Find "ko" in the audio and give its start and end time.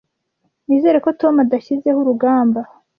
1.05-1.09